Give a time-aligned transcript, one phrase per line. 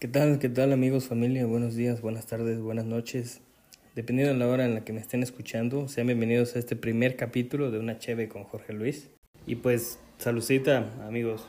[0.00, 0.38] ¿Qué tal?
[0.38, 1.44] ¿Qué tal amigos, familia?
[1.44, 3.42] Buenos días, buenas tardes, buenas noches.
[3.94, 7.16] Dependiendo de la hora en la que me estén escuchando, sean bienvenidos a este primer
[7.16, 9.10] capítulo de Una Cheve con Jorge Luis.
[9.46, 11.46] Y pues, saludcita, amigos.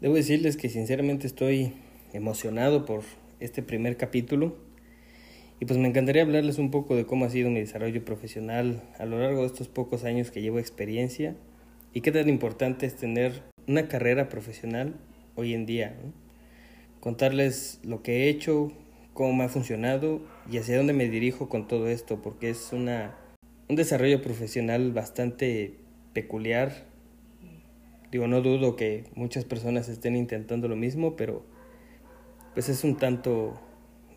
[0.00, 1.74] Debo decirles que sinceramente estoy
[2.14, 3.02] emocionado por
[3.38, 4.56] este primer capítulo.
[5.60, 9.04] Y pues me encantaría hablarles un poco de cómo ha sido mi desarrollo profesional a
[9.04, 11.36] lo largo de estos pocos años que llevo experiencia
[11.92, 14.94] y qué tan importante es tener una carrera profesional
[15.34, 15.94] hoy en día.
[17.00, 18.72] Contarles lo que he hecho,
[19.12, 23.16] cómo me ha funcionado y hacia dónde me dirijo con todo esto, porque es una,
[23.68, 25.74] un desarrollo profesional bastante
[26.12, 26.86] peculiar.
[28.10, 31.44] Digo, no dudo que muchas personas estén intentando lo mismo, pero
[32.54, 33.58] pues es un tanto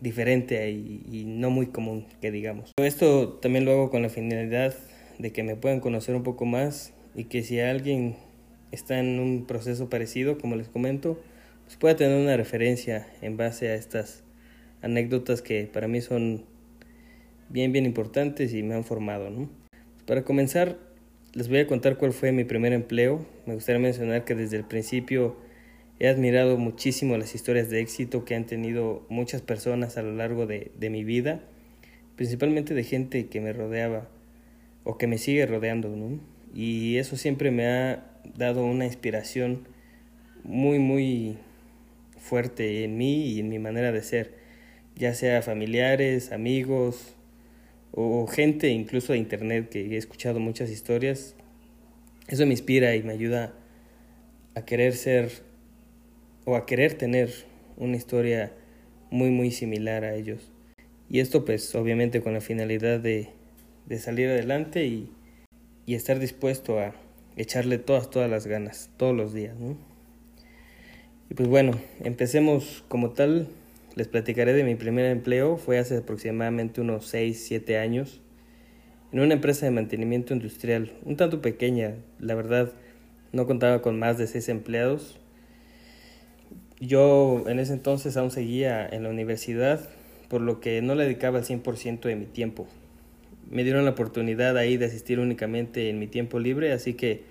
[0.00, 2.72] diferente y, y no muy común, que digamos.
[2.76, 4.74] Esto también lo hago con la finalidad
[5.18, 8.16] de que me puedan conocer un poco más y que si alguien
[8.72, 11.20] está en un proceso parecido, como les comento,
[11.64, 14.22] pues pueda tener una referencia en base a estas
[14.82, 16.44] anécdotas que para mí son
[17.48, 19.30] bien, bien importantes y me han formado.
[19.30, 19.48] ¿no?
[20.06, 20.78] Para comenzar,
[21.32, 23.24] les voy a contar cuál fue mi primer empleo.
[23.46, 25.36] Me gustaría mencionar que desde el principio
[25.98, 30.46] he admirado muchísimo las historias de éxito que han tenido muchas personas a lo largo
[30.46, 31.40] de, de mi vida,
[32.16, 34.08] principalmente de gente que me rodeaba
[34.84, 35.88] o que me sigue rodeando.
[35.88, 36.20] ¿no?
[36.56, 38.02] Y eso siempre me ha
[38.34, 39.68] dado una inspiración
[40.42, 41.36] muy, muy
[42.18, 44.32] fuerte en mí y en mi manera de ser,
[44.94, 47.14] ya sea familiares, amigos
[47.92, 51.34] o gente incluso de internet que he escuchado muchas historias.
[52.26, 53.52] Eso me inspira y me ayuda
[54.54, 55.30] a querer ser
[56.46, 57.34] o a querer tener
[57.76, 58.50] una historia
[59.10, 60.50] muy muy similar a ellos.
[61.10, 63.28] Y esto pues obviamente con la finalidad de,
[63.84, 65.10] de salir adelante y,
[65.86, 66.92] y estar dispuesto a,
[67.36, 69.56] echarle todas, todas las ganas, todos los días.
[69.56, 69.76] ¿no?
[71.30, 71.72] Y pues bueno,
[72.02, 73.48] empecemos como tal.
[73.94, 75.56] Les platicaré de mi primer empleo.
[75.56, 78.20] Fue hace aproximadamente unos 6, 7 años
[79.12, 82.72] en una empresa de mantenimiento industrial, un tanto pequeña, la verdad,
[83.32, 85.18] no contaba con más de 6 empleados.
[86.80, 89.88] Yo en ese entonces aún seguía en la universidad,
[90.28, 92.66] por lo que no le dedicaba el 100% de mi tiempo
[93.50, 97.22] me dieron la oportunidad ahí de asistir únicamente en mi tiempo libre, así que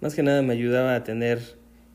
[0.00, 1.40] más que nada me ayudaba a tener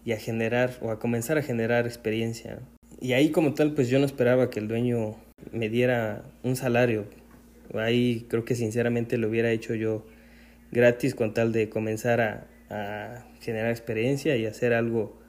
[0.05, 2.59] y a generar o a comenzar a generar experiencia.
[2.99, 5.15] Y ahí como tal, pues yo no esperaba que el dueño
[5.51, 7.05] me diera un salario.
[7.73, 10.05] Ahí creo que sinceramente lo hubiera hecho yo
[10.71, 12.47] gratis con tal de comenzar a,
[13.41, 15.19] generar experiencia y hacer algo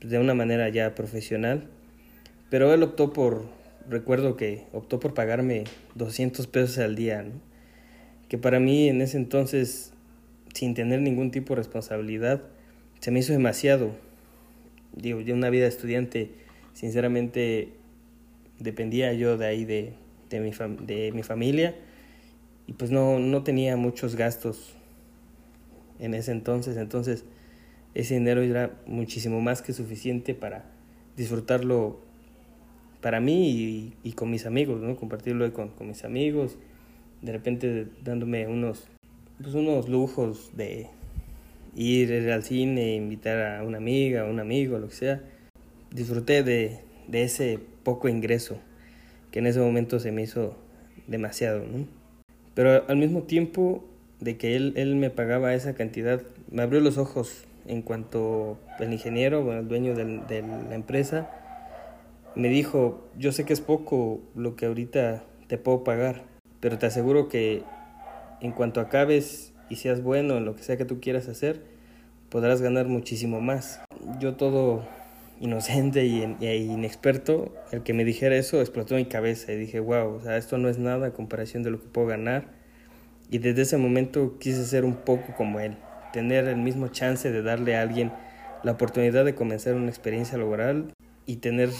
[0.00, 1.68] de una manera ya profesional.
[2.50, 3.46] Pero él optó por,
[3.88, 5.64] recuerdo que optó por pagarme
[5.94, 7.24] 200 pesos al día.
[8.28, 9.92] Que para mí en ese entonces,
[10.54, 12.42] sin tener ningún tipo de responsabilidad,
[13.00, 13.92] se me hizo demasiado.
[14.94, 16.30] Digo, yo una vida de estudiante,
[16.72, 17.72] sinceramente,
[18.58, 19.92] dependía yo de ahí de,
[20.30, 20.50] de, mi,
[20.86, 21.74] de mi familia
[22.66, 24.74] y pues no, no tenía muchos gastos
[25.98, 27.24] en ese entonces, entonces
[27.94, 30.64] ese dinero era muchísimo más que suficiente para
[31.16, 32.00] disfrutarlo
[33.00, 34.96] para mí y, y con mis amigos, ¿no?
[34.96, 36.58] compartirlo con, con mis amigos
[37.22, 38.88] de repente dándome unos,
[39.42, 40.88] pues unos lujos de
[41.74, 45.22] ir al cine, invitar a una amiga, a un amigo, lo que sea.
[45.90, 48.58] Disfruté de, de ese poco ingreso
[49.30, 50.56] que en ese momento se me hizo
[51.06, 51.86] demasiado, ¿no?
[52.54, 53.84] Pero al mismo tiempo
[54.20, 58.92] de que él, él me pagaba esa cantidad, me abrió los ojos en cuanto el
[58.92, 61.30] ingeniero, bueno, el dueño del, de la empresa,
[62.34, 66.22] me dijo, yo sé que es poco lo que ahorita te puedo pagar,
[66.66, 67.62] pero te aseguro que
[68.40, 71.62] en cuanto acabes y seas bueno en lo que sea que tú quieras hacer,
[72.28, 73.80] podrás ganar muchísimo más.
[74.18, 74.84] Yo todo
[75.38, 80.20] inocente y, inexperto, el que me dijera eso explotó mi cabeza y dije, wow, o
[80.20, 82.48] sea, esto no es nada a comparación de lo que puedo ganar.
[83.30, 85.76] Y desde ese momento quise ser un poco como él,
[86.12, 88.10] tener el mismo chance de darle a alguien
[88.64, 90.92] la oportunidad de comenzar una experiencia laboral
[91.26, 91.70] y tener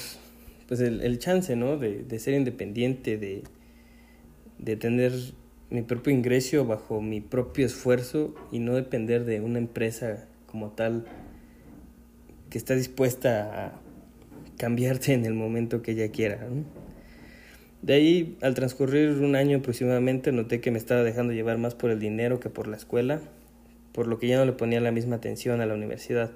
[0.69, 1.77] pues el, chance, ¿no?
[1.77, 3.43] De ser independiente, de,
[4.59, 5.13] de tener
[5.71, 11.05] mi propio ingreso bajo mi propio esfuerzo y no depender de una empresa como tal
[12.51, 13.81] que está dispuesta a
[14.57, 16.47] cambiarte en el momento que ella quiera.
[17.83, 21.91] De ahí, al transcurrir un año aproximadamente, noté que me estaba dejando llevar más por
[21.91, 23.21] el dinero que por la escuela,
[23.93, 26.31] por lo que ya no le ponía la misma atención a la universidad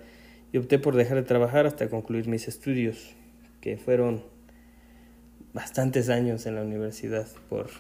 [0.53, 3.15] y opté por dejar de trabajar hasta concluir mis estudios,
[3.61, 4.25] que fueron
[5.53, 7.71] bastantes años en la universidad por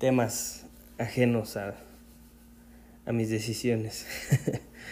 [0.00, 0.66] temas
[0.98, 1.76] ajenos a,
[3.04, 4.06] a mis decisiones.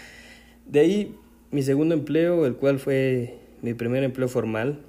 [0.66, 1.16] de ahí
[1.50, 4.82] mi segundo empleo, el cual fue mi primer empleo formal,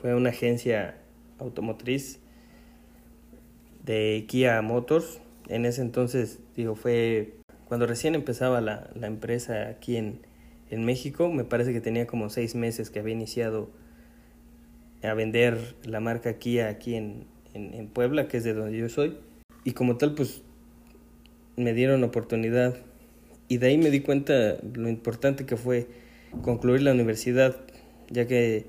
[0.00, 0.98] fue una agencia
[1.38, 2.20] automotriz
[3.82, 5.20] de Kia Motors.
[5.48, 7.32] En ese entonces, digo, fue
[7.64, 10.20] cuando recién empezaba la, la empresa aquí en,
[10.68, 13.70] en México, me parece que tenía como seis meses que había iniciado
[15.02, 18.90] a vender la marca Kia aquí en, en, en Puebla, que es de donde yo
[18.90, 19.16] soy.
[19.66, 20.42] Y como tal, pues
[21.56, 22.76] me dieron oportunidad
[23.48, 25.88] y de ahí me di cuenta lo importante que fue
[26.42, 27.56] concluir la universidad,
[28.08, 28.66] ya que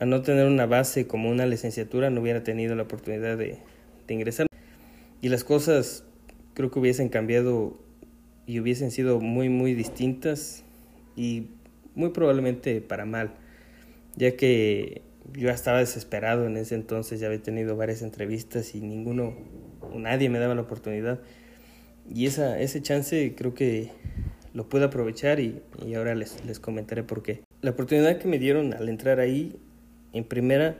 [0.00, 3.58] a no tener una base como una licenciatura no hubiera tenido la oportunidad de,
[4.06, 4.46] de ingresar.
[5.20, 6.04] Y las cosas
[6.54, 7.76] creo que hubiesen cambiado
[8.46, 10.64] y hubiesen sido muy, muy distintas
[11.16, 11.48] y
[11.94, 13.34] muy probablemente para mal,
[14.16, 15.02] ya que
[15.34, 19.34] yo estaba desesperado en ese entonces, ya había tenido varias entrevistas y ninguno,
[19.94, 21.20] nadie me daba la oportunidad.
[22.12, 23.90] Y esa, ese chance creo que
[24.54, 27.42] lo puedo aprovechar y, y ahora les, les comentaré por qué.
[27.60, 29.56] La oportunidad que me dieron al entrar ahí,
[30.12, 30.76] en primera,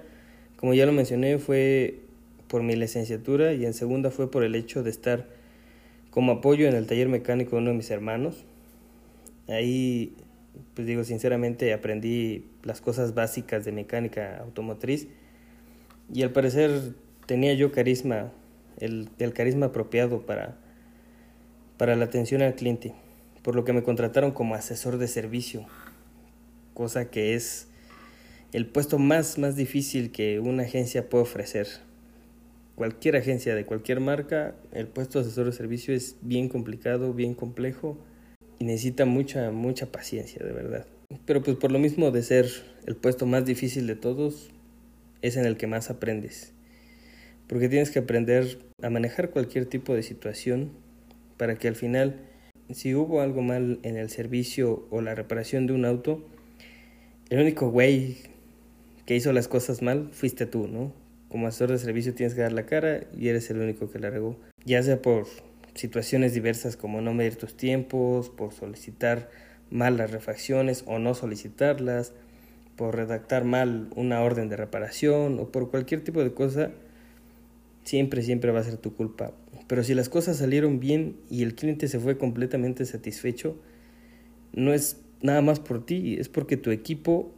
[0.57, 2.01] como ya lo mencioné, fue
[2.49, 5.27] por mi licenciatura y en segunda fue por el hecho de estar
[6.11, 8.45] como apoyo en el taller mecánico de uno de mis hermanos.
[9.49, 10.15] Ahí,
[10.75, 15.09] pues digo, sinceramente aprendí las cosas básicas de mecánica automotriz
[16.13, 16.95] y al parecer
[17.27, 18.33] tenía yo carisma,
[18.81, 20.57] el, carisma apropiado para
[21.79, 22.93] para la atención al cliente,
[23.43, 25.65] por lo que me contrataron como asesor de servicio,
[26.75, 27.69] cosa que es
[28.53, 31.69] el puesto más, más difícil que una agencia puede ofrecer.
[32.75, 37.35] Cualquier agencia de cualquier marca, el puesto de asesor de servicio es bien complicado, bien
[37.35, 37.97] complejo
[38.59, 40.87] y necesita mucha, mucha paciencia, de verdad.
[41.25, 42.47] Pero pues por lo mismo de ser
[42.87, 44.51] el puesto más difícil de todos,
[45.23, 46.53] es en el que más aprendes.
[47.49, 50.71] Porque tienes que aprender a manejar cualquier tipo de situación
[51.37, 52.21] para que al final,
[52.71, 56.25] si hubo algo mal en el servicio o la reparación de un auto,
[57.31, 58.19] el único güey
[59.07, 60.93] que hizo las cosas mal fuiste tú, ¿no?
[61.29, 64.11] Como asesor de servicio tienes que dar la cara y eres el único que la
[64.11, 64.37] regó.
[64.65, 65.27] Ya sea por
[65.75, 69.31] situaciones diversas como no medir tus tiempos, por solicitar
[69.71, 72.13] mal las refacciones o no solicitarlas,
[72.77, 76.71] por redactar mal una orden de reparación o por cualquier tipo de cosa,
[77.89, 79.33] siempre, siempre va a ser tu culpa.
[79.67, 83.57] Pero si las cosas salieron bien y el cliente se fue completamente satisfecho,
[84.53, 87.33] no es nada más por ti, es porque tu equipo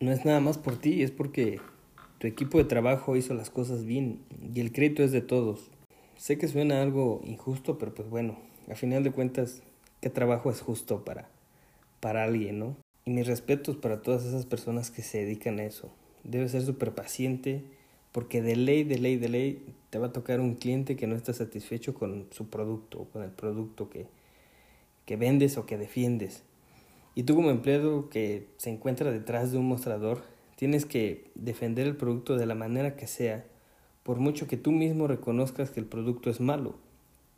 [0.00, 1.60] no es nada más por ti, es porque
[2.18, 4.18] tu equipo de trabajo hizo las cosas bien
[4.54, 5.70] y el crédito es de todos.
[6.16, 8.38] Sé que suena algo injusto, pero pues bueno,
[8.68, 9.62] a final de cuentas,
[10.00, 11.28] ¿qué trabajo es justo para,
[12.00, 12.76] para alguien, no?
[13.04, 15.92] Y mis respetos para todas esas personas que se dedican a eso
[16.26, 17.62] debes ser súper paciente
[18.12, 21.16] porque de ley, de ley, de ley te va a tocar un cliente que no
[21.16, 24.06] está satisfecho con su producto, con el producto que,
[25.04, 26.42] que vendes o que defiendes.
[27.14, 30.22] Y tú como empleado que se encuentra detrás de un mostrador,
[30.56, 33.44] tienes que defender el producto de la manera que sea,
[34.02, 36.74] por mucho que tú mismo reconozcas que el producto es malo,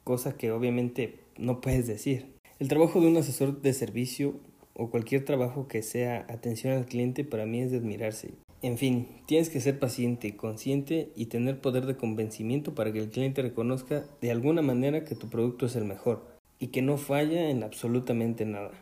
[0.05, 2.27] cosa que obviamente no puedes decir.
[2.59, 4.35] El trabajo de un asesor de servicio
[4.75, 8.31] o cualquier trabajo que sea atención al cliente para mí es de admirarse.
[8.61, 13.09] En fin, tienes que ser paciente, consciente y tener poder de convencimiento para que el
[13.09, 16.27] cliente reconozca de alguna manera que tu producto es el mejor
[16.59, 18.73] y que no falla en absolutamente nada.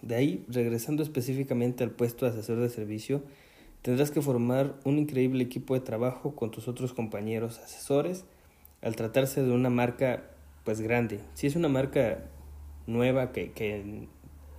[0.00, 3.22] De ahí, regresando específicamente al puesto de asesor de servicio,
[3.82, 8.24] tendrás que formar un increíble equipo de trabajo con tus otros compañeros asesores
[8.80, 10.30] al tratarse de una marca
[10.64, 11.20] pues grande.
[11.34, 12.24] Si es una marca
[12.86, 14.06] nueva, que, que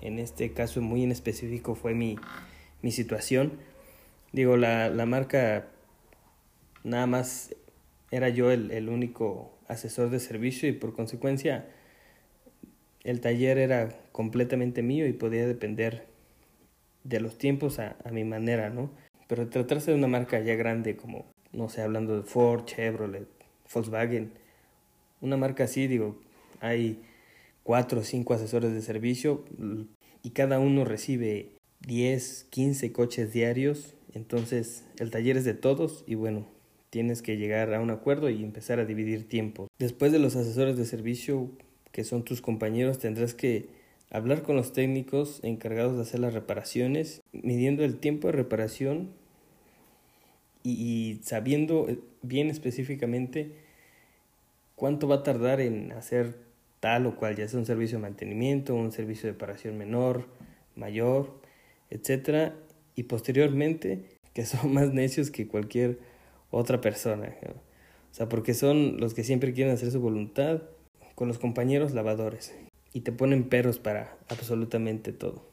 [0.02, 2.18] en, este caso muy en específico fue mi,
[2.84, 3.54] mi situación,
[4.32, 5.68] Digo, la, la marca
[6.84, 7.54] nada más
[8.12, 11.68] era yo el, el, único asesor de servicio y por consecuencia
[13.04, 16.08] el taller era completamente mío y podía depender
[17.04, 18.92] de los tiempos a, a mi manera, ¿no?
[19.28, 23.28] Pero tratarse de una marca ya grande como, no sé, hablando de Ford, Chevrolet,
[23.74, 24.32] Volkswagen,
[25.22, 26.20] una marca así, digo,
[26.60, 27.02] hay
[27.64, 29.46] cuatro o cinco asesores de servicio
[30.24, 31.50] y cada uno recibe
[31.82, 36.48] 10, 15 coches diarios entonces, el taller es de todos y bueno,
[36.90, 39.68] tienes que llegar a un acuerdo y empezar a dividir tiempo.
[39.80, 41.50] Después de los asesores de servicio,
[41.92, 43.70] que son tus compañeros, tendrás que
[44.10, 49.10] hablar con los técnicos encargados de hacer las reparaciones, midiendo el tiempo de reparación
[50.64, 51.88] y, sabiendo
[52.22, 53.52] bien específicamente
[54.76, 56.36] cuánto va a tardar en hacer
[56.82, 60.26] tal o cual, ya sea un servicio de mantenimiento, un servicio de reparación menor,
[60.76, 61.40] mayor,
[61.90, 62.56] etcétera,
[62.96, 66.00] y posteriormente que son más necios que cualquier
[66.52, 67.36] otra persona.
[68.12, 70.62] O sea, porque son los que siempre quieren hacer su voluntad
[71.16, 72.54] con los compañeros lavadores.
[72.94, 75.46] y te ponen peros para absolutamente todo.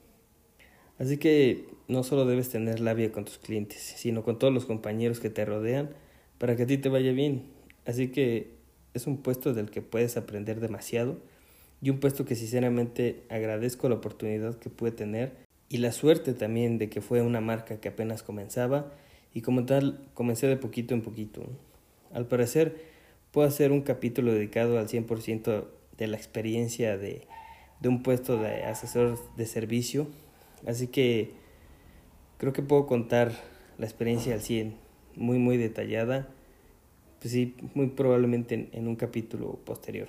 [0.99, 5.21] Así que no solo debes tener labia con tus clientes, sino con todos los compañeros
[5.21, 5.91] que te rodean
[6.39, 7.45] para que a ti te vaya bien.
[7.87, 8.51] Así que
[8.95, 11.21] es un puesto del que puedes aprender demasiado
[11.81, 16.79] y un puesto que sinceramente agradezco la oportunidad que pude tener y la suerte también
[16.79, 18.93] de que fue una marca que apenas comenzaba
[19.35, 21.43] y como tal comencé de poquito en poquito.
[22.13, 22.83] Al parecer
[23.33, 27.27] puedo hacer un capítulo dedicado al 100% de la experiencia de,
[27.81, 30.09] de un puesto de asesor de servicio
[30.67, 31.31] Así que
[32.39, 33.33] creo que puedo contar
[33.79, 34.75] la experiencia al 100,
[35.17, 36.29] muy, muy detallada.
[37.21, 40.09] Pues sí, muy probablemente en, un capítulo posterior.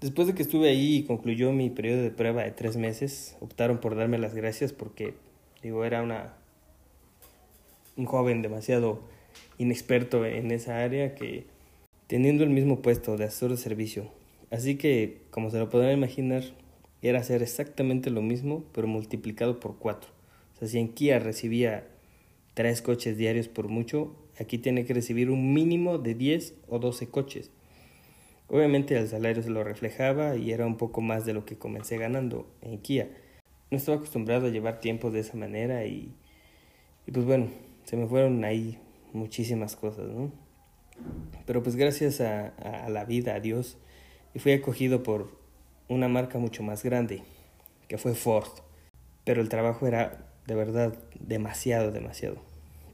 [0.00, 3.80] Después de que estuve ahí y concluyó mi periodo de prueba de tres meses, optaron
[3.80, 5.12] por darme las gracias porque,
[5.62, 6.34] digo, era una,
[7.96, 9.02] un joven demasiado
[9.58, 11.44] inexperto en esa área que
[12.06, 14.10] teniendo el mismo puesto de asesor de servicio.
[14.50, 16.44] Así que, como se lo podrán imaginar,
[17.02, 20.10] era hacer exactamente lo mismo, pero multiplicado por cuatro.
[20.54, 21.86] O sea, si en Kia recibía
[22.54, 27.08] tres coches diarios por mucho, aquí tiene que recibir un mínimo de 10 o 12
[27.08, 27.50] coches.
[28.50, 31.98] Obviamente el salario se lo reflejaba y era un poco más de lo que comencé
[31.98, 33.08] ganando en Kia.
[33.70, 36.12] No estaba acostumbrado a llevar tiempo de esa manera y,
[37.06, 37.46] y pues bueno,
[37.84, 38.76] se me fueron ahí
[39.12, 40.32] muchísimas cosas, ¿no?
[41.46, 43.78] Pero pues gracias a, a la vida, a Dios,
[44.34, 45.30] y fui acogido por
[45.88, 47.22] una marca mucho más grande,
[47.86, 48.50] que fue Ford.
[49.22, 52.38] Pero el trabajo era de verdad demasiado, demasiado.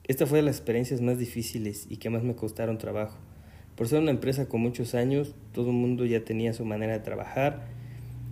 [0.05, 3.17] Esta fue de las experiencias más difíciles y que más me costaron trabajo.
[3.77, 7.01] Por ser una empresa con muchos años, todo el mundo ya tenía su manera de
[7.01, 7.67] trabajar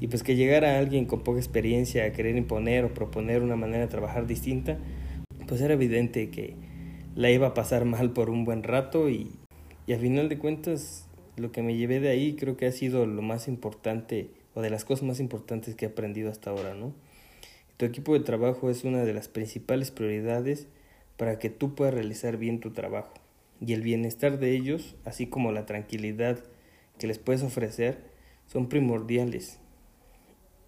[0.01, 3.83] y pues que llegara alguien con poca experiencia a querer imponer o proponer una manera
[3.83, 4.79] de trabajar distinta,
[5.47, 6.57] pues era evidente que
[7.15, 9.31] la iba a pasar mal por un buen rato y,
[9.87, 13.05] y a final de cuentas lo que me llevé de ahí creo que ha sido
[13.05, 16.95] lo más importante o de las cosas más importantes que he aprendido hasta ahora, ¿no?
[17.77, 20.69] Tu equipo de trabajo es una de las principales prioridades
[21.17, 23.24] para que tú puedas realizar bien tu trabajo.
[23.61, 26.39] Y el bienestar de ellos, así como la tranquilidad
[26.99, 27.99] que les puedes ofrecer,
[28.47, 29.59] son primordiales.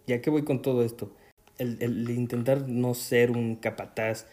[0.06, 1.14] ¿Ya qué voy con todo esto?
[1.58, 4.26] El, el intentar no ser un capataz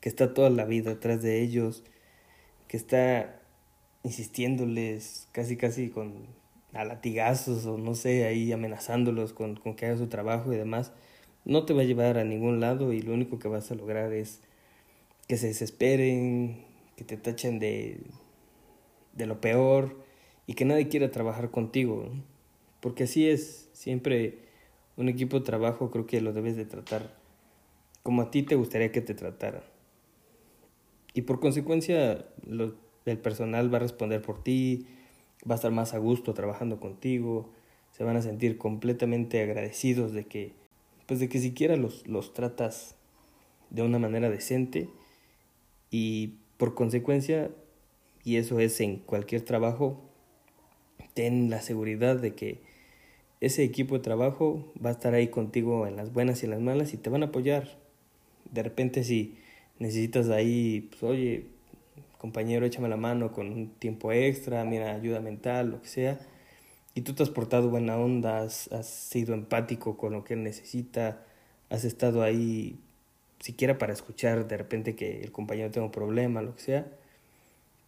[0.00, 1.84] que está toda la vida atrás de ellos,
[2.66, 3.40] que está
[4.04, 6.26] insistiéndoles casi casi con
[6.72, 10.92] a latigazos o no sé, ahí amenazándolos con, con que haga su trabajo y demás,
[11.44, 14.12] no te va a llevar a ningún lado y lo único que vas a lograr
[14.12, 14.40] es
[15.26, 16.64] que se desesperen,
[16.98, 18.00] que te tachen de,
[19.12, 19.96] de lo peor
[20.48, 22.10] y que nadie quiera trabajar contigo.
[22.80, 24.38] Porque así es, siempre
[24.96, 27.16] un equipo de trabajo creo que lo debes de tratar
[28.02, 29.62] como a ti te gustaría que te trataran.
[31.14, 32.26] Y por consecuencia
[33.04, 34.86] el personal va a responder por ti,
[35.48, 37.52] va a estar más a gusto trabajando contigo,
[37.92, 40.52] se van a sentir completamente agradecidos de que,
[41.06, 42.96] pues de que siquiera los, los tratas
[43.70, 44.88] de una manera decente
[45.90, 47.50] y por consecuencia,
[48.24, 50.02] y eso es en cualquier trabajo,
[51.14, 52.60] ten la seguridad de que
[53.40, 56.60] ese equipo de trabajo va a estar ahí contigo en las buenas y en las
[56.60, 57.78] malas y te van a apoyar.
[58.52, 59.38] De repente si
[59.78, 61.46] necesitas ahí, pues oye,
[62.18, 66.18] compañero, échame la mano con un tiempo extra, mira, ayuda mental, lo que sea.
[66.94, 71.24] Y tú te has portado buena onda, has, sido empático con lo que él necesita,
[71.70, 72.80] has estado ahí
[73.40, 76.86] siquiera para escuchar de repente que el compañero tenga un problema, lo que sea.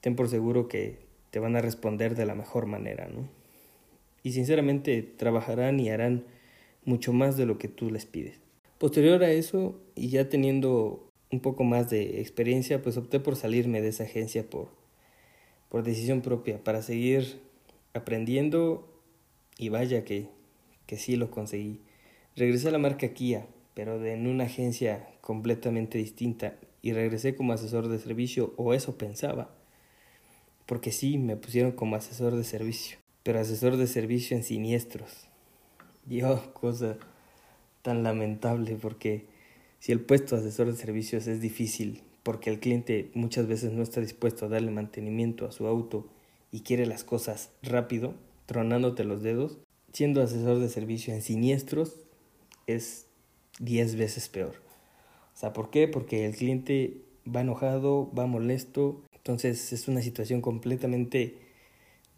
[0.01, 0.99] Ten por seguro que
[1.31, 3.29] te van a responder de la mejor manera, ¿no?
[4.23, 6.25] Y sinceramente trabajarán y harán
[6.85, 8.39] mucho más de lo que tú les pides.
[8.79, 13.81] Posterior a eso, y ya teniendo un poco más de experiencia, pues opté por salirme
[13.81, 14.69] de esa agencia por,
[15.69, 17.41] por decisión propia, para seguir
[17.95, 18.89] aprendiendo
[19.59, 20.29] y vaya que,
[20.87, 21.81] que sí lo conseguí.
[22.37, 27.89] Regresé a la marca Kia, pero en una agencia completamente distinta y regresé como asesor
[27.89, 29.51] de servicio, o eso pensaba,
[30.67, 35.27] porque sí, me pusieron como asesor de servicio, pero asesor de servicio en siniestros.
[36.07, 36.97] Yo, cosa
[37.83, 39.27] tan lamentable porque
[39.79, 43.83] si el puesto de asesor de servicios es difícil porque el cliente muchas veces no
[43.83, 46.07] está dispuesto a darle mantenimiento a su auto
[46.53, 48.15] y quiere las cosas rápido,
[48.47, 49.59] tronándote los dedos,
[49.93, 51.97] siendo asesor de servicio en siniestros
[52.67, 53.07] es
[53.61, 54.57] 10 veces peor.
[55.33, 55.87] O sea, ¿por qué?
[55.89, 61.39] Porque el cliente va enojado, va molesto, entonces es una situación completamente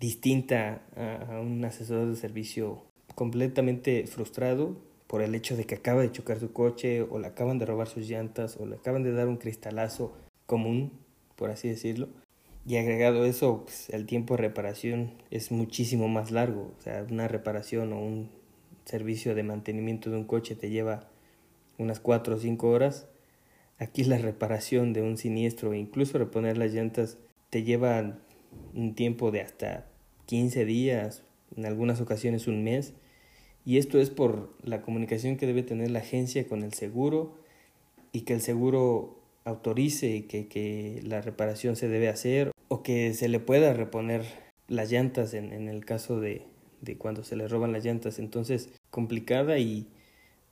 [0.01, 2.83] distinta a, un asesor de servicio
[3.15, 7.59] completamente frustrado por el hecho de que acaba de chocar su coche o le acaban
[7.59, 10.13] de robar sus llantas o le acaban de dar un cristalazo
[10.47, 10.93] común,
[11.37, 12.09] por así decirlo.
[12.67, 16.73] Y agregado eso, pues, el tiempo de reparación es muchísimo más largo.
[16.79, 18.31] O sea, una reparación o un
[18.85, 21.09] servicio de mantenimiento de un coche te lleva
[21.79, 23.09] unas 4 o 5 horas,
[23.79, 27.19] aquí la reparación de un siniestro, incluso reponer las llantas,
[27.50, 28.19] te lleva
[28.75, 29.87] un tiempo de hasta
[30.26, 31.23] 15 días,
[31.57, 32.95] en algunas ocasiones un mes.
[33.64, 37.38] Y esto es por la comunicación que debe tener la agencia con el seguro
[38.12, 43.29] y que el seguro autorice que, que la reparación se debe hacer o que se
[43.29, 44.25] le pueda reponer
[44.69, 46.43] las llantas en, en el caso de,
[46.81, 48.19] de cuando se le roban las llantas.
[48.19, 49.87] Entonces, complicada y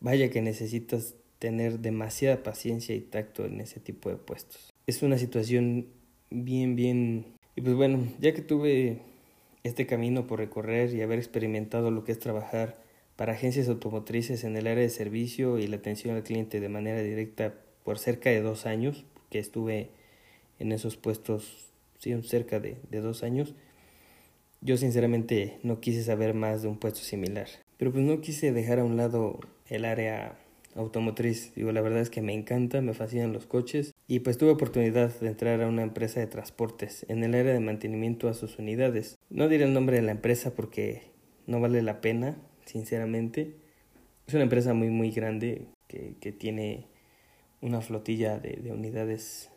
[0.01, 4.71] vaya que necesitas tener demasiada paciencia y tacto en ese tipo de puestos.
[4.87, 5.87] Es una situación
[6.31, 7.27] bien, bien...
[7.57, 9.01] Y pues bueno, ya que tuve
[9.63, 12.79] este camino por recorrer y haber experimentado lo que es trabajar
[13.17, 17.03] para agencias automotrices en el área de servicio y la atención al cliente de manera
[17.03, 17.55] directa
[17.85, 19.91] por cerca de dos años, que estuve
[20.59, 23.55] en esos puestos, sí, cerca de, de dos años,
[24.63, 27.49] yo sinceramente no quise saber más de un puesto similar.
[27.81, 30.39] Pero pues no quise dejar a un lado el área
[30.75, 31.55] automotriz.
[31.55, 33.95] Digo, la verdad es que me encanta, me fascinan los coches.
[34.07, 37.61] Y pues tuve oportunidad de entrar a una empresa de transportes en el área de
[37.61, 39.17] mantenimiento a sus unidades.
[39.31, 41.05] No diré el nombre de la empresa porque
[41.47, 43.57] no vale la pena, sinceramente.
[44.27, 46.87] Es una empresa muy muy grande que, que tiene
[47.63, 49.49] una flotilla de, de unidades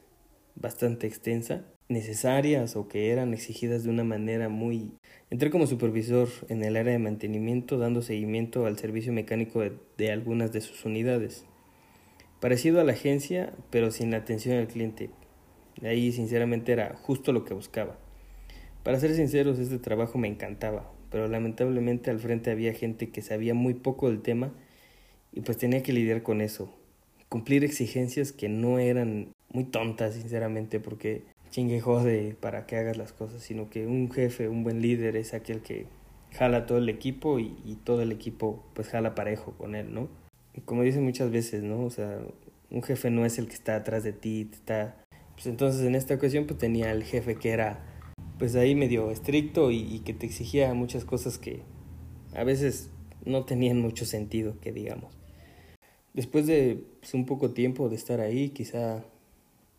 [0.56, 4.92] bastante extensa, necesarias o que eran exigidas de una manera muy...
[5.30, 9.64] Entré como supervisor en el área de mantenimiento dando seguimiento al servicio mecánico
[9.98, 11.46] de, algunas de sus unidades.
[12.40, 15.10] Parecido a la agencia, pero sin la atención al cliente.
[15.82, 17.98] Ahí sinceramente era justo lo que buscaba.
[18.84, 23.54] Para ser sinceros, este trabajo me encantaba, pero lamentablemente al frente había gente que sabía
[23.54, 24.52] muy poco del tema
[25.32, 26.70] y pues tenía que lidiar con eso.
[27.30, 33.14] Cumplir exigencias que no eran muy tontas, sinceramente, porque chingue jode para que hagas las
[33.14, 35.86] cosas, sino que un jefe, un buen líder es aquel que
[36.32, 40.10] jala todo el equipo y, y todo el equipo pues jala parejo con él, ¿no?
[40.56, 41.86] Y como dicen muchas veces, ¿no?
[41.86, 42.20] O sea,
[42.72, 44.98] un jefe no es el que está atrás de ti, está...
[45.36, 47.86] Pues entonces en esta ocasión pues tenía el jefe que era
[48.40, 51.62] pues ahí medio estricto y, y que te exigía muchas cosas que
[52.36, 52.90] a veces
[53.26, 55.18] no tenían mucho sentido, que digamos.
[56.14, 59.06] Después de pues, un poco tiempo de estar ahí, quizá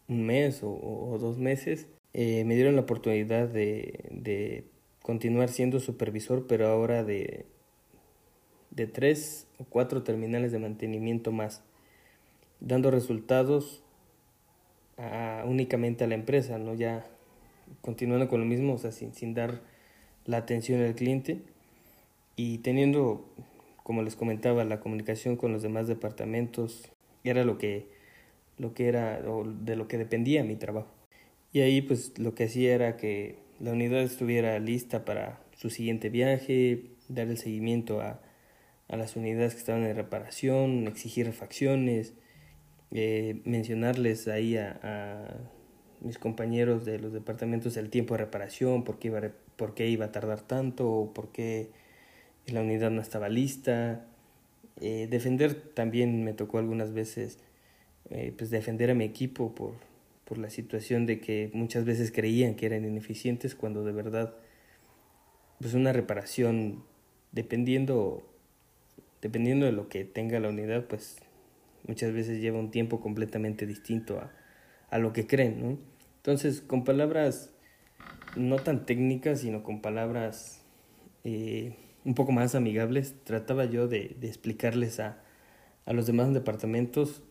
[0.08, 4.64] un mes o, o dos meses, eh, me dieron la oportunidad de, de,
[5.02, 7.44] continuar siendo supervisor, pero ahora de,
[8.70, 11.62] de tres o cuatro terminales de mantenimiento más,
[12.60, 13.82] dando resultados
[15.44, 17.04] únicamente a la empresa, no ya
[17.80, 19.60] continuando con lo mismo, o sea, sin, sin dar
[20.24, 21.42] la atención al cliente
[22.36, 23.28] y teniendo,
[23.82, 26.90] como les comentaba, la comunicación con los demás departamentos,
[27.24, 27.88] era lo que
[28.58, 30.92] lo que era o de lo que dependía mi trabajo.
[31.52, 36.10] Y ahí pues lo que hacía era que la unidad estuviera lista para su siguiente
[36.10, 38.20] viaje, dar el seguimiento a,
[38.88, 42.14] a las unidades que estaban en reparación, exigir refacciones,
[42.90, 45.50] eh, mencionarles ahí a, a,
[46.00, 49.20] mis compañeros de los departamentos el tiempo de reparación, por qué iba,
[49.56, 51.70] por qué iba a tardar tanto, por qué
[52.46, 54.06] la unidad no estaba lista.
[54.80, 57.38] Eh, defender también me tocó algunas veces
[58.10, 59.74] eh, pues defender a mi equipo por,
[60.24, 64.34] por la situación de que muchas veces creían que eran ineficientes cuando de verdad
[65.60, 66.84] pues una reparación
[67.32, 68.22] dependiendo
[69.22, 71.16] dependiendo de lo que tenga la unidad pues
[71.86, 74.32] muchas veces lleva un tiempo completamente distinto a,
[74.90, 75.78] a lo que creen ¿no?
[76.16, 77.50] entonces con palabras
[78.36, 80.62] no tan técnicas sino con palabras
[81.24, 85.22] eh, un poco más amigables trataba yo de, de explicarles a,
[85.86, 87.22] a los demás departamentos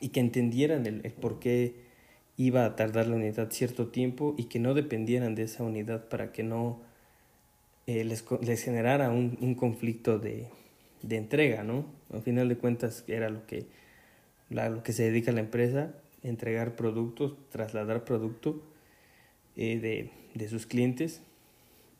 [0.00, 1.74] y que entendieran el, el, por qué
[2.36, 6.32] iba a tardar la unidad cierto tiempo y que no dependieran de esa unidad para
[6.32, 6.80] que no
[7.86, 10.48] eh, les, les, generara un, un conflicto de,
[11.02, 11.86] de, entrega, ¿no?
[12.12, 13.66] Al final de cuentas era lo que,
[14.50, 18.62] la, lo que se dedica a la empresa, entregar productos, trasladar producto
[19.56, 21.22] eh, de, de sus clientes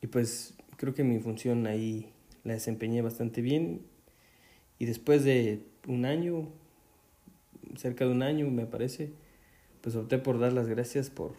[0.03, 2.11] y pues creo que mi función ahí
[2.43, 3.83] la desempeñé bastante bien
[4.79, 6.49] y después de un año
[7.77, 9.11] cerca de un año, me parece,
[9.81, 11.35] pues opté por dar las gracias por,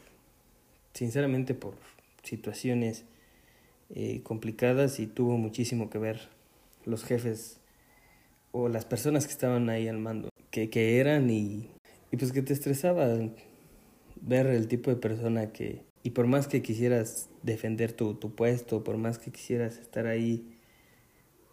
[0.94, 1.76] sinceramente, por
[2.24, 3.06] situaciones
[3.94, 6.30] eh, complicadas y tuvo muchísimo que ver
[6.86, 7.60] los jefes
[8.52, 11.70] o las personas que estaban ahí al mando, que, que eran y,
[12.12, 13.08] y pues que te estresaba
[14.22, 18.84] ver el tipo de persona que, y por más que quisieras defender tu, tu puesto,
[18.84, 20.56] por más que quisieras estar ahí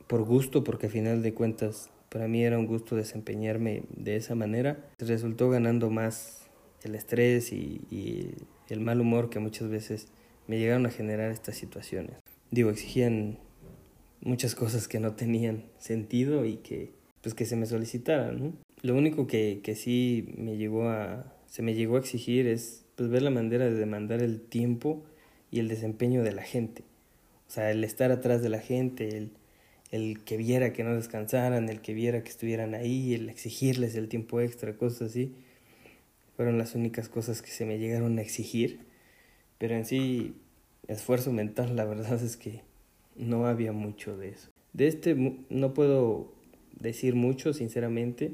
[0.07, 4.35] por gusto, porque al final de cuentas para mí era un gusto desempeñarme de esa
[4.35, 4.85] manera.
[4.99, 6.47] Resultó ganando más
[6.83, 8.35] el estrés y, y
[8.69, 10.09] el mal humor que muchas veces
[10.47, 12.17] me llegaron a generar estas situaciones.
[12.51, 13.39] Digo, exigían
[14.21, 18.59] muchas cosas que no tenían sentido y que pues que se me solicitaran.
[18.83, 23.11] Lo único que, que sí me llegó a se me llegó a exigir es pues
[23.11, 25.05] ver la manera de demandar el tiempo
[25.51, 26.83] y el desempeño de la gente.
[27.47, 29.33] O sea, el estar atrás de la gente, el,
[29.93, 34.09] el que viera que no descansaran, el que viera que estuvieran ahí, el exigirles el
[34.09, 35.35] tiempo extra, cosas así,
[36.35, 38.81] fueron las únicas cosas que se me llegaron a exigir.
[39.59, 40.35] Pero en sí,
[40.89, 42.63] esfuerzo mental, la verdad es que
[43.17, 44.49] no había mucho de eso.
[44.73, 45.15] De este
[45.51, 46.33] no puedo
[46.81, 48.33] decir mucho, sinceramente,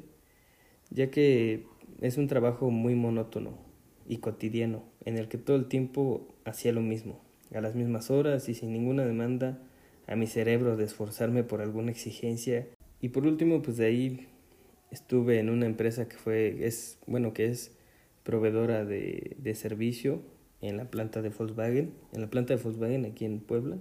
[0.90, 1.66] ya que
[2.00, 3.58] es un trabajo muy monótono
[4.06, 7.20] y cotidiano, en el que todo el tiempo hacía lo mismo,
[7.52, 9.58] a las mismas horas y sin ninguna demanda
[10.08, 12.66] a mi cerebro de esforzarme por alguna exigencia.
[13.00, 14.26] Y por último, pues de ahí
[14.90, 17.72] estuve en una empresa que fue, es, bueno, que es
[18.24, 20.22] proveedora de, de servicio
[20.60, 23.76] en la planta de Volkswagen, en la planta de Volkswagen aquí en Puebla.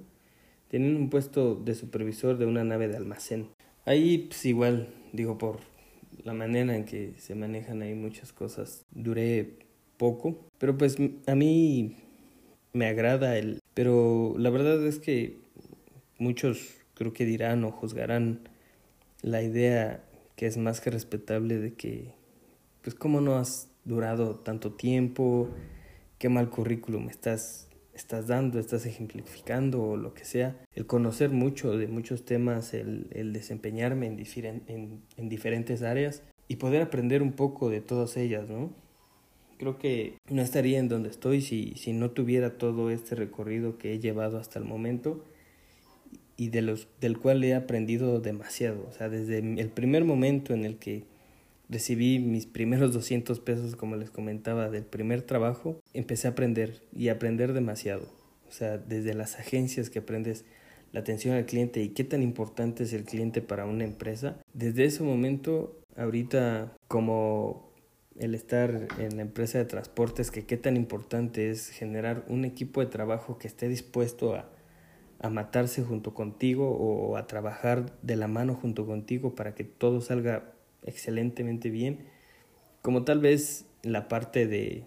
[0.68, 3.48] Tienen un puesto de supervisor de una nave de almacén.
[3.86, 5.60] Ahí, pues igual, digo, por
[6.24, 9.54] la manera en que se manejan ahí muchas cosas, duré
[9.96, 11.96] poco, pero pues a mí
[12.74, 13.62] me agrada el...
[13.74, 15.38] Pero la verdad es que
[16.20, 18.50] muchos creo que dirán o juzgarán
[19.22, 20.04] la idea
[20.36, 22.14] que es más que respetable de que,
[22.82, 25.50] pues, ¿cómo no has durado tanto tiempo?
[26.20, 28.60] ¿Qué mal currículum estás, estás dando?
[28.60, 30.56] ¿Estás ejemplificando o lo que sea?
[30.74, 34.20] El conocer mucho de muchos temas, el, el desempeñarme en,
[34.68, 38.72] en, en diferentes áreas y poder aprender un poco de todas ellas, ¿no?
[39.58, 43.94] Creo que no estaría en donde estoy si, si no tuviera todo este recorrido que
[43.94, 45.26] he llevado hasta el momento
[46.38, 48.86] y de los, del cual he aprendido demasiado.
[48.88, 51.04] O sea, desde el primer momento en el que
[51.68, 57.10] recibí mis primeros 200 pesos, como les comentaba, del primer trabajo, empecé a aprender y
[57.10, 58.08] a aprender demasiado.
[58.48, 60.46] O sea, desde las agencias que aprendes
[60.94, 64.38] la atención al cliente y qué tan importante es el cliente para una empresa.
[64.54, 67.68] Desde ese momento, ahorita como
[68.18, 72.80] el estar en la empresa de transportes, que qué tan importante es generar un equipo
[72.80, 74.50] de trabajo que esté dispuesto a,
[75.20, 80.02] a matarse junto contigo o a trabajar de la mano junto contigo para que todo
[80.02, 80.54] salga
[80.84, 82.06] excelentemente bien,
[82.82, 84.86] como tal vez la parte de,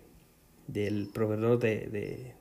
[0.66, 2.34] del proveedor de, de,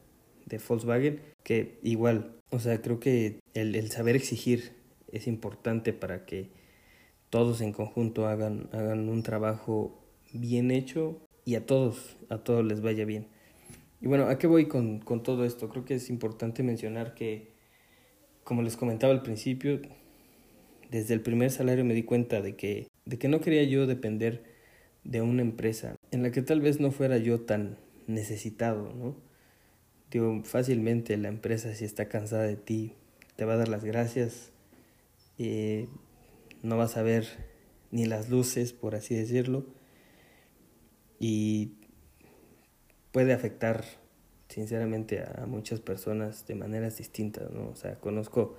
[0.46, 4.74] de Volkswagen, que igual, o sea, creo que el, el saber exigir
[5.12, 6.50] es importante para que
[7.30, 10.00] todos en conjunto hagan, hagan un trabajo
[10.32, 13.28] bien hecho y a todos, a todos les vaya bien.
[14.02, 15.70] Y bueno, ¿a qué voy con, con todo esto?
[15.70, 17.59] Creo que es importante mencionar que,
[18.50, 19.80] como les comentaba al principio,
[20.90, 24.44] desde el primer salario me di cuenta de que, de que no quería yo depender
[25.04, 29.16] de una empresa en la que tal vez no fuera yo tan necesitado, ¿no?
[30.10, 32.96] Digo, fácilmente la empresa si está cansada de ti
[33.36, 34.52] te va a dar las gracias,
[35.38, 35.88] eh,
[36.64, 37.28] no vas a ver
[37.92, 39.68] ni las luces, por así decirlo,
[41.20, 41.74] y
[43.12, 43.86] puede afectar
[44.50, 47.70] sinceramente a muchas personas de maneras distintas, ¿no?
[47.70, 48.56] O sea, conozco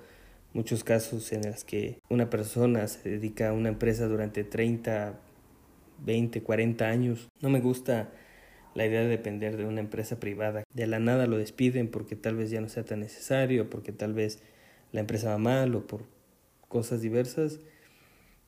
[0.53, 5.19] muchos casos en los que una persona se dedica a una empresa durante 30,
[6.03, 7.29] 20, 40 años.
[7.41, 8.09] No me gusta
[8.73, 10.63] la idea de depender de una empresa privada.
[10.73, 14.13] De la nada lo despiden porque tal vez ya no sea tan necesario, porque tal
[14.13, 14.39] vez
[14.91, 16.03] la empresa va mal o por
[16.67, 17.59] cosas diversas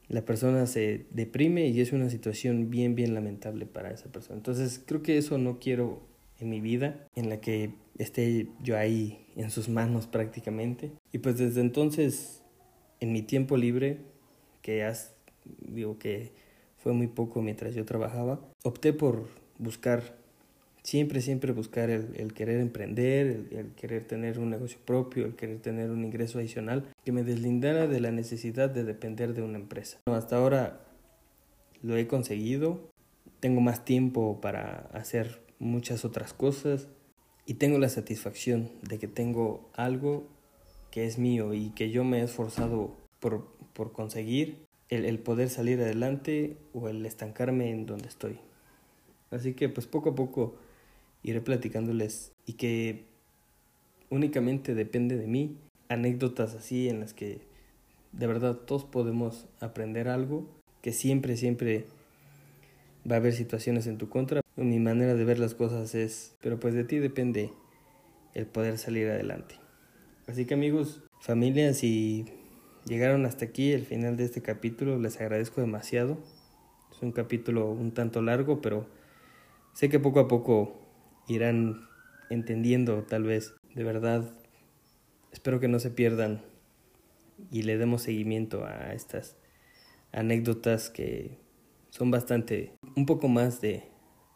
[0.09, 4.37] la persona se deprime y es una situación bien, bien lamentable para esa persona.
[4.37, 6.01] Entonces creo que eso no quiero
[6.39, 10.91] en mi vida, en la que esté yo ahí en sus manos prácticamente.
[11.11, 12.41] Y pues desde entonces,
[12.99, 13.99] en mi tiempo libre,
[14.61, 15.13] que has,
[15.59, 16.31] digo que
[16.77, 20.17] fue muy poco mientras yo trabajaba, opté por buscar
[20.83, 25.89] siempre, siempre buscar el, querer emprender, el, querer tener un negocio propio, el querer tener
[25.89, 29.99] un ingreso adicional que me deslindara de la necesidad de depender de una empresa.
[30.05, 30.81] hasta ahora
[31.81, 32.89] lo he conseguido,
[33.39, 36.87] tengo más tiempo para hacer muchas otras cosas
[37.45, 40.27] y tengo la satisfacción de que tengo algo
[40.91, 45.49] que es mío y que yo me he esforzado por, por conseguir el, el poder
[45.49, 48.39] salir adelante o el estancarme en donde estoy.
[49.31, 50.55] Así que pues poco a poco
[51.23, 53.05] iré platicándoles y que
[54.09, 55.57] únicamente depende de mí,
[55.89, 57.41] anécdotas así en las que
[58.11, 60.47] de verdad todos podemos aprender algo,
[60.81, 61.87] que siempre, siempre
[63.09, 64.42] va a haber situaciones en tu contra.
[64.55, 67.51] Mi manera de ver las cosas es, pero pues de ti depende
[68.35, 69.55] el poder salir adelante.
[70.27, 72.25] Así que amigos, familias, si
[72.85, 76.19] llegaron hasta aquí, el final de este capítulo, les agradezco demasiado.
[76.91, 78.87] Es un capítulo un tanto largo, pero
[79.73, 80.79] sé que poco a poco
[81.27, 81.87] irán
[82.29, 83.55] entendiendo tal vez.
[83.73, 84.31] De verdad,
[85.31, 86.43] espero que no se pierdan
[87.51, 89.35] y le demos seguimiento a estas
[90.11, 91.39] anécdotas que
[91.89, 93.92] son bastante, un poco más de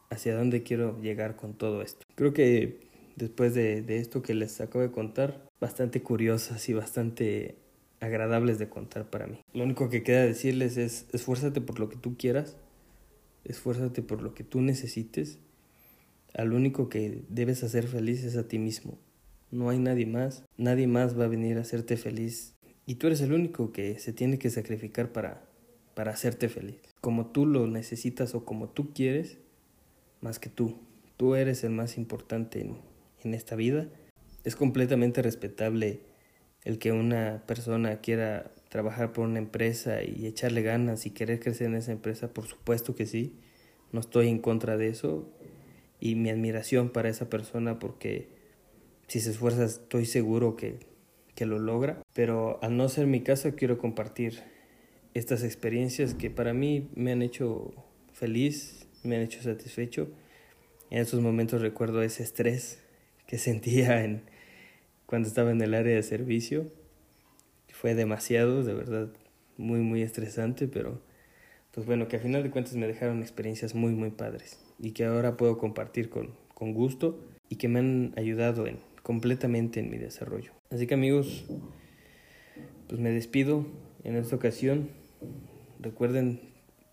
[0.10, 2.06] hacia dónde quiero llegar con todo esto.
[2.15, 7.56] Creo que después de, esto que les acabo de contar, bastante curiosas y bastante
[8.00, 9.39] agradables de contar para mí.
[9.54, 12.58] Lo único que queda decirles es esfuérzate por lo que tú quieras,
[13.43, 15.39] esfuérzate por lo que tú necesites.
[16.34, 19.00] Al único que debes hacer feliz es a ti mismo.
[19.50, 20.43] No hay nadie más.
[20.58, 22.54] Nadie más va a venir a hacerte feliz.
[22.86, 25.46] Y tú eres el único que se tiene que sacrificar para,
[25.96, 26.78] para hacerte feliz.
[27.02, 29.39] Como tú lo necesitas o como tú quieres,
[30.21, 30.77] más que tú.
[31.17, 32.77] Tú eres el más importante en,
[33.23, 33.88] en esta vida.
[34.43, 36.01] Es completamente respetable
[36.63, 41.67] el que una persona quiera trabajar por una empresa y echarle ganas y querer crecer
[41.67, 43.34] en esa empresa, por supuesto que sí.
[43.91, 45.30] No estoy en contra de eso.
[45.99, 48.27] Y mi admiración para esa persona porque
[49.08, 50.80] si se esfuerza estoy seguro que,
[51.34, 52.01] que lo logra.
[52.13, 54.43] Pero al no ser mi caso quiero compartir
[55.13, 57.73] estas experiencias que para mí me han hecho
[58.13, 60.10] feliz, me han hecho satisfecho.
[60.89, 62.80] En esos momentos recuerdo ese estrés
[63.26, 64.24] que sentía en,
[65.06, 66.72] cuando estaba en el área de servicio.
[67.72, 69.10] Fue demasiado, de verdad,
[69.58, 71.02] muy, muy estresante, pero
[71.72, 75.06] pues bueno, que al final de cuentas me dejaron experiencias muy, muy padres y que
[75.06, 79.98] ahora puedo compartir con, con gusto y que me han ayudado en, completamente en mi
[79.98, 80.52] desarrollo.
[80.72, 81.46] Así que amigos,
[82.88, 83.65] pues me despido
[84.04, 84.89] en esta ocasión.
[85.80, 86.41] Recuerden,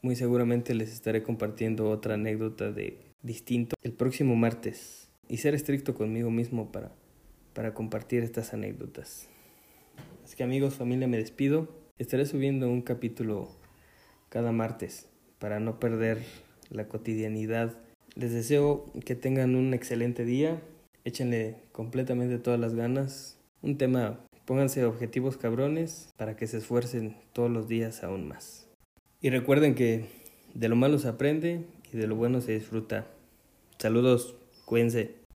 [0.05, 5.95] muy seguramente les estaré compartiendo otra anécdota de distinto el próximo martes y ser estricto
[5.95, 6.93] conmigo mismo para,
[7.55, 9.31] para compartir estas anécdotas.
[10.23, 11.69] Así que amigos, familia, me despido.
[11.97, 13.49] Estaré subiendo un capítulo
[14.29, 16.19] cada martes para no perder
[16.69, 17.79] la cotidianidad.
[18.15, 20.61] Les deseo que tengan un excelente día.
[21.05, 23.39] Échenle completamente todas las ganas.
[23.63, 28.64] Un tema, pónganse objetivos cabrones para que se esfuercen todos los días aún más.
[29.25, 30.05] Y recuerden que
[30.53, 33.07] de lo malo se aprende y de lo bueno se disfruta.
[33.79, 34.35] Saludos,
[34.67, 35.24] cuídense.